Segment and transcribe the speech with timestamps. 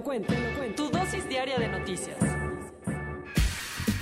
[0.00, 0.82] Te lo cuento, te lo cuento.
[0.82, 2.16] Tu dosis diaria de noticias.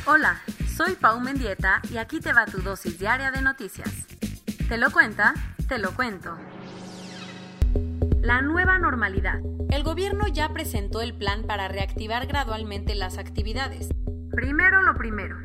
[0.06, 0.40] Hola,
[0.76, 4.06] soy Pau Mendieta y aquí te va tu dosis diaria de noticias.
[4.68, 5.34] ¿Te lo cuenta?
[5.68, 6.38] Te lo cuento.
[8.20, 9.40] La nueva normalidad.
[9.70, 13.88] El gobierno ya presentó el plan para reactivar gradualmente las actividades.
[14.30, 15.36] Primero lo primero.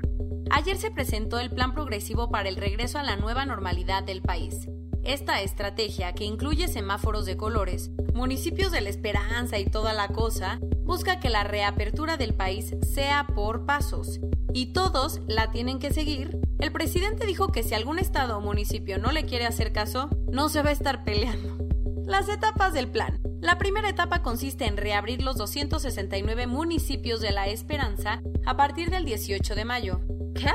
[0.52, 4.68] Ayer se presentó el plan progresivo para el regreso a la nueva normalidad del país.
[5.04, 10.60] Esta estrategia, que incluye semáforos de colores, municipios de la esperanza y toda la cosa,
[10.80, 14.22] busca que la reapertura del país sea por pasos.
[14.54, 16.40] Y todos la tienen que seguir.
[16.60, 20.48] El presidente dijo que si algún estado o municipio no le quiere hacer caso, no
[20.48, 21.58] se va a estar peleando.
[22.06, 23.22] Las etapas del plan.
[23.42, 29.04] La primera etapa consiste en reabrir los 269 municipios de la Esperanza a partir del
[29.04, 30.00] 18 de mayo.
[30.34, 30.50] ¿Qué?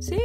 [0.00, 0.20] Sí,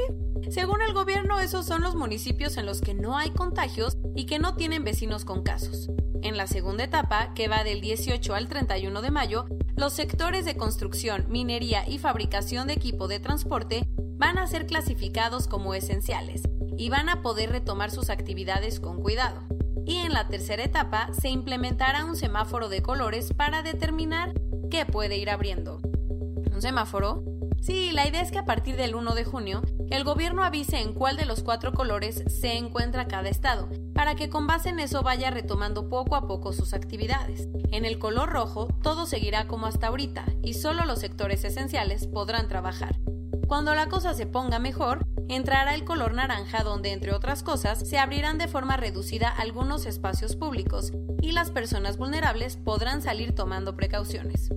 [0.49, 4.39] según el gobierno, esos son los municipios en los que no hay contagios y que
[4.39, 5.89] no tienen vecinos con casos.
[6.21, 10.57] En la segunda etapa, que va del 18 al 31 de mayo, los sectores de
[10.57, 16.43] construcción, minería y fabricación de equipo de transporte van a ser clasificados como esenciales
[16.77, 19.41] y van a poder retomar sus actividades con cuidado.
[19.85, 24.33] Y en la tercera etapa se implementará un semáforo de colores para determinar
[24.71, 25.79] qué puede ir abriendo.
[26.51, 27.23] ¿Un semáforo?
[27.61, 30.93] Sí, la idea es que a partir del 1 de junio, el gobierno avise en
[30.93, 35.03] cuál de los cuatro colores se encuentra cada estado, para que con base en eso
[35.03, 37.47] vaya retomando poco a poco sus actividades.
[37.71, 42.47] En el color rojo, todo seguirá como hasta ahorita, y solo los sectores esenciales podrán
[42.47, 42.95] trabajar.
[43.47, 47.99] Cuando la cosa se ponga mejor, entrará el color naranja donde, entre otras cosas, se
[47.99, 50.91] abrirán de forma reducida algunos espacios públicos
[51.21, 54.49] y las personas vulnerables podrán salir tomando precauciones.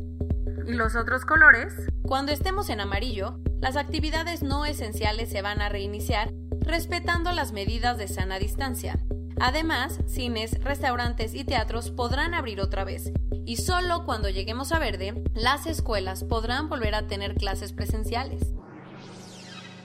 [0.67, 1.75] ¿Y los otros colores?
[2.03, 7.99] Cuando estemos en amarillo, las actividades no esenciales se van a reiniciar respetando las medidas
[7.99, 8.99] de sana distancia.
[9.41, 13.13] Además, cines, restaurantes y teatros podrán abrir otra vez,
[13.47, 18.53] y solo cuando lleguemos a verde, las escuelas podrán volver a tener clases presenciales.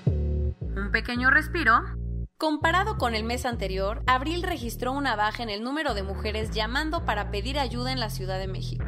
[0.06, 1.82] Un pequeño respiro.
[2.38, 7.06] Comparado con el mes anterior, abril registró una baja en el número de mujeres llamando
[7.06, 8.84] para pedir ayuda en la Ciudad de México.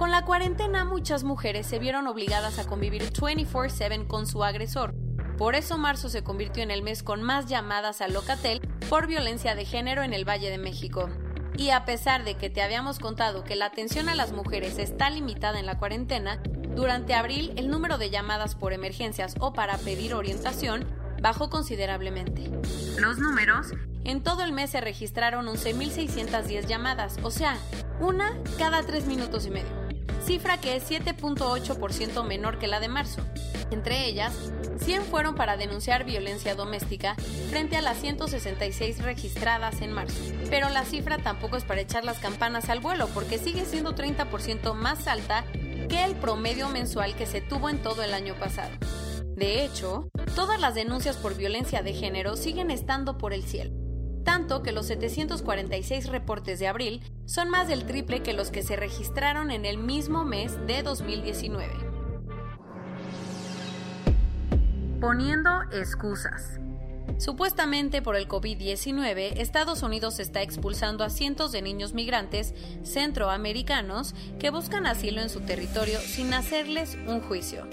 [0.00, 4.94] Con la cuarentena muchas mujeres se vieron obligadas a convivir 24/7 con su agresor.
[5.36, 9.54] Por eso marzo se convirtió en el mes con más llamadas al Locatel por violencia
[9.54, 11.10] de género en el Valle de México.
[11.54, 15.10] Y a pesar de que te habíamos contado que la atención a las mujeres está
[15.10, 16.40] limitada en la cuarentena,
[16.74, 20.86] durante abril el número de llamadas por emergencias o para pedir orientación
[21.20, 22.50] bajó considerablemente.
[22.98, 23.66] Los números.
[24.04, 27.58] En todo el mes se registraron 11.610 llamadas, o sea,
[28.00, 29.79] una cada tres minutos y medio
[30.30, 33.20] cifra que es 7.8% menor que la de marzo.
[33.72, 34.32] Entre ellas,
[34.78, 37.16] 100 fueron para denunciar violencia doméstica
[37.48, 40.22] frente a las 166 registradas en marzo.
[40.48, 44.72] Pero la cifra tampoco es para echar las campanas al vuelo porque sigue siendo 30%
[44.72, 45.44] más alta
[45.88, 48.70] que el promedio mensual que se tuvo en todo el año pasado.
[49.34, 53.80] De hecho, todas las denuncias por violencia de género siguen estando por el cielo
[54.22, 58.74] tanto que los 746 reportes de abril son más del triple que los que se
[58.74, 61.72] registraron en el mismo mes de 2019.
[65.00, 66.58] Poniendo excusas.
[67.18, 74.50] Supuestamente por el COVID-19, Estados Unidos está expulsando a cientos de niños migrantes centroamericanos que
[74.50, 77.64] buscan asilo en su territorio sin hacerles un juicio.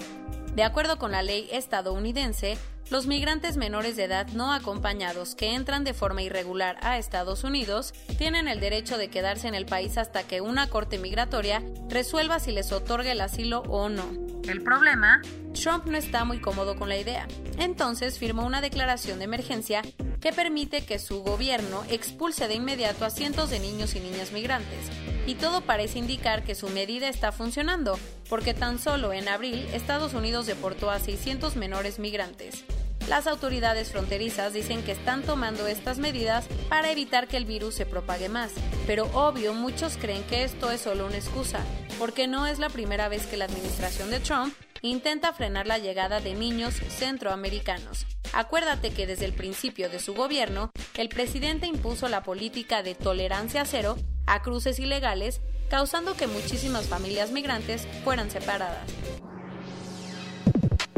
[0.54, 2.58] De acuerdo con la ley estadounidense,
[2.90, 7.92] los migrantes menores de edad no acompañados que entran de forma irregular a Estados Unidos
[8.16, 12.52] tienen el derecho de quedarse en el país hasta que una corte migratoria resuelva si
[12.52, 14.06] les otorga el asilo o no.
[14.48, 15.20] El problema,
[15.52, 17.28] Trump no está muy cómodo con la idea.
[17.58, 19.82] Entonces firmó una declaración de emergencia
[20.20, 24.78] que permite que su gobierno expulse de inmediato a cientos de niños y niñas migrantes.
[25.26, 27.98] Y todo parece indicar que su medida está funcionando,
[28.30, 32.64] porque tan solo en abril Estados Unidos deportó a 600 menores migrantes.
[33.08, 37.86] Las autoridades fronterizas dicen que están tomando estas medidas para evitar que el virus se
[37.86, 38.52] propague más,
[38.86, 41.60] pero obvio muchos creen que esto es solo una excusa,
[41.98, 46.20] porque no es la primera vez que la administración de Trump intenta frenar la llegada
[46.20, 48.06] de niños centroamericanos.
[48.34, 53.64] Acuérdate que desde el principio de su gobierno, el presidente impuso la política de tolerancia
[53.64, 53.96] cero
[54.26, 55.40] a cruces ilegales,
[55.70, 58.86] causando que muchísimas familias migrantes fueran separadas.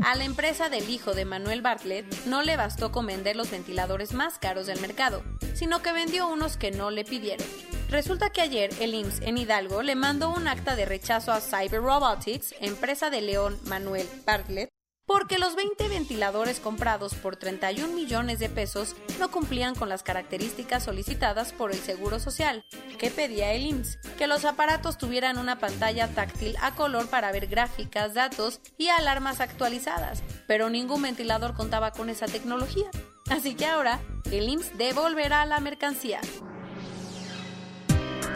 [0.02, 4.14] A la empresa del hijo de Manuel Bartlett no le bastó con vender los ventiladores
[4.14, 5.22] más caros del mercado,
[5.54, 7.46] sino que vendió unos que no le pidieron.
[7.90, 11.82] Resulta que ayer el IMSS en Hidalgo le mandó un acta de rechazo a Cyber
[11.82, 14.70] Robotics, empresa de León Manuel Bartlett,
[15.10, 20.84] porque los 20 ventiladores comprados por 31 millones de pesos no cumplían con las características
[20.84, 22.64] solicitadas por el Seguro Social,
[22.96, 27.48] que pedía el IMSS, que los aparatos tuvieran una pantalla táctil a color para ver
[27.48, 32.88] gráficas, datos y alarmas actualizadas, pero ningún ventilador contaba con esa tecnología.
[33.30, 33.98] Así que ahora
[34.30, 36.20] el IMSS devolverá la mercancía.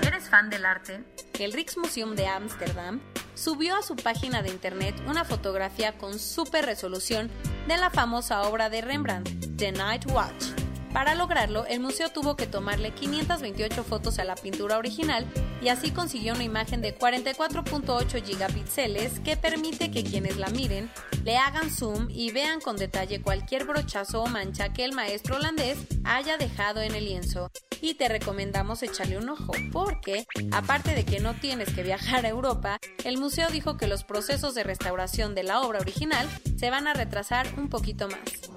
[0.04, 1.04] ¿Eres fan del arte?
[1.38, 3.00] El Rijksmuseum de Ámsterdam
[3.34, 7.30] subió a su página de internet una fotografía con super resolución
[7.68, 10.63] de la famosa obra de Rembrandt, The Night Watch.
[10.94, 15.26] Para lograrlo, el museo tuvo que tomarle 528 fotos a la pintura original
[15.60, 20.88] y así consiguió una imagen de 44.8 gigapíxeles que permite que quienes la miren
[21.24, 25.78] le hagan zoom y vean con detalle cualquier brochazo o mancha que el maestro holandés
[26.04, 27.50] haya dejado en el lienzo.
[27.80, 32.28] Y te recomendamos echarle un ojo porque, aparte de que no tienes que viajar a
[32.28, 36.86] Europa, el museo dijo que los procesos de restauración de la obra original se van
[36.86, 38.53] a retrasar un poquito más.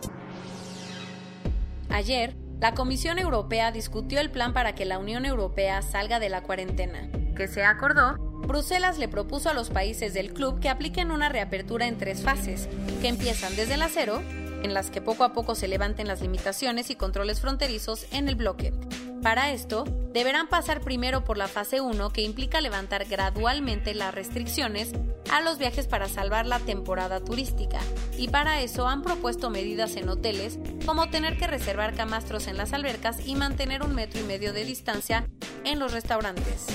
[1.89, 6.41] Ayer, la Comisión Europea discutió el plan para que la Unión Europea salga de la
[6.41, 7.09] cuarentena.
[7.35, 8.17] Que se acordó
[8.47, 12.69] Bruselas le propuso a los países del club que apliquen una reapertura en tres fases,
[13.01, 14.21] que empiezan desde la cero,
[14.63, 18.35] en las que poco a poco se levanten las limitaciones y controles fronterizos en el
[18.35, 18.73] bloque.
[19.21, 19.83] Para esto,
[20.13, 24.91] deberán pasar primero por la fase 1 que implica levantar gradualmente las restricciones
[25.31, 27.79] a los viajes para salvar la temporada turística,
[28.17, 32.71] y para eso han propuesto medidas en hoteles como tener que reservar camastros en las
[32.73, 35.27] albercas y mantener un metro y medio de distancia
[35.65, 36.67] en los restaurantes.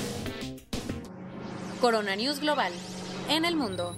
[1.80, 2.72] Corona News Global.
[3.28, 3.96] En el mundo,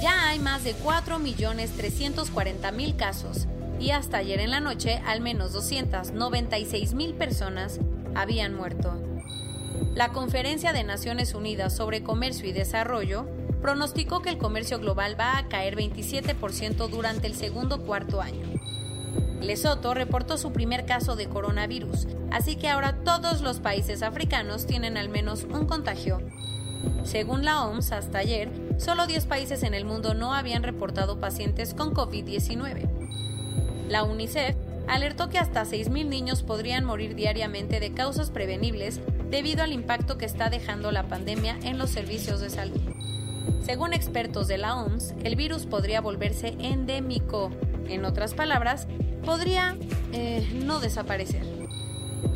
[0.00, 3.48] ya hay más de 4.340.000 casos
[3.80, 7.80] y hasta ayer en la noche al menos 296.000 personas
[8.14, 8.94] habían muerto.
[9.94, 13.26] La Conferencia de Naciones Unidas sobre Comercio y Desarrollo
[13.62, 18.46] pronosticó que el comercio global va a caer 27% durante el segundo cuarto año.
[19.40, 24.96] Lesoto reportó su primer caso de coronavirus, así que ahora todos los países africanos tienen
[24.96, 26.20] al menos un contagio
[27.04, 31.74] según la OMS, hasta ayer, solo 10 países en el mundo no habían reportado pacientes
[31.74, 32.88] con COVID-19.
[33.90, 34.54] La UNICEF
[34.86, 39.00] alertó que hasta 6.000 niños podrían morir diariamente de causas prevenibles
[39.30, 42.80] debido al impacto que está dejando la pandemia en los servicios de salud.
[43.62, 47.50] Según expertos de la OMS, el virus podría volverse endémico.
[47.88, 48.86] En otras palabras,
[49.24, 49.76] podría
[50.12, 51.42] eh, no desaparecer.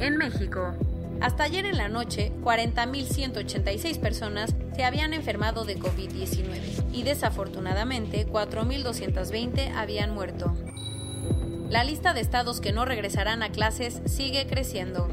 [0.00, 0.74] En México,
[1.20, 9.72] hasta ayer en la noche, 40.186 personas se habían enfermado de COVID-19 y desafortunadamente 4.220
[9.76, 10.52] habían muerto.
[11.74, 15.08] La lista de estados que no regresarán a clases sigue creciendo.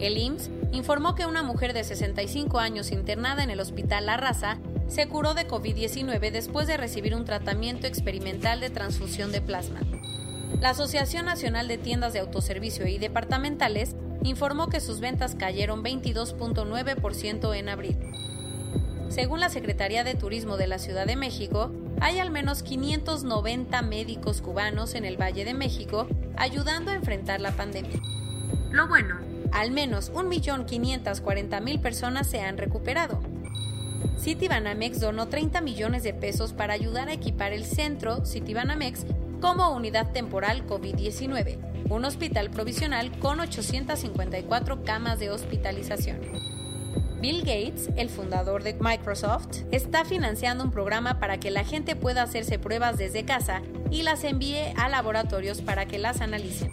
[0.00, 4.58] El IMSS informó que una mujer de 65 años internada en el Hospital La Raza
[4.88, 9.78] se curó de COVID-19 después de recibir un tratamiento experimental de transfusión de plasma.
[10.60, 17.54] La Asociación Nacional de Tiendas de Autoservicio y Departamentales informó que sus ventas cayeron 22.9%
[17.54, 17.98] en abril.
[19.10, 21.70] Según la Secretaría de Turismo de la Ciudad de México,
[22.02, 27.52] hay al menos 590 médicos cubanos en el Valle de México ayudando a enfrentar la
[27.52, 28.00] pandemia.
[28.72, 29.20] Lo bueno,
[29.52, 33.20] al menos 1.540.000 personas se han recuperado.
[34.18, 39.06] Citibanamex donó 30 millones de pesos para ayudar a equipar el centro Citibanamex
[39.40, 46.20] como unidad temporal COVID-19 un hospital provisional con 854 camas de hospitalización.
[47.22, 52.24] Bill Gates, el fundador de Microsoft, está financiando un programa para que la gente pueda
[52.24, 53.62] hacerse pruebas desde casa
[53.92, 56.72] y las envíe a laboratorios para que las analicen.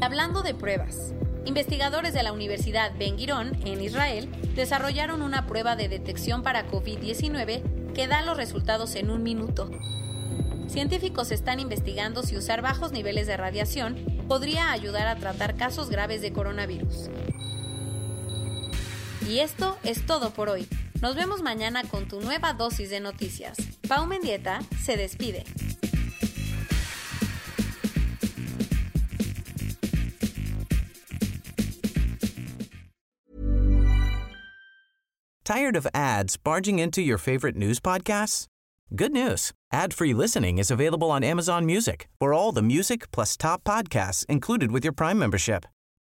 [0.00, 1.12] Hablando de pruebas,
[1.44, 7.92] investigadores de la Universidad Ben Gurion en Israel desarrollaron una prueba de detección para COVID-19
[7.94, 9.72] que da los resultados en un minuto.
[10.68, 13.96] Científicos están investigando si usar bajos niveles de radiación
[14.28, 17.10] podría ayudar a tratar casos graves de coronavirus.
[19.28, 20.66] Y esto es todo por hoy.
[21.00, 23.56] Nos vemos mañana con tu nueva dosis de noticias.
[23.88, 25.44] Pau Mendieta se despide.
[35.44, 38.46] Tired of ads barging into your favorite news podcasts?
[38.94, 39.52] Good news.
[39.72, 42.08] Ad-free listening is available on Amazon Music.
[42.18, 45.66] For all the music plus top podcasts included with your Prime membership.